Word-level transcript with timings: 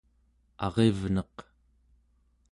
arivneq 0.65 1.35